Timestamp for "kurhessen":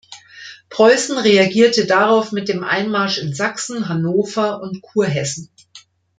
4.81-5.51